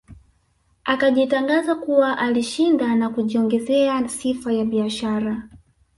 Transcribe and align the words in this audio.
Akajitangaza 0.83 1.75
kuwa 1.75 2.17
alishinda 2.17 2.95
na 2.95 3.09
kujiongezea 3.09 4.07
sifa 4.09 4.53
ya 4.53 4.65
biashara 4.65 5.49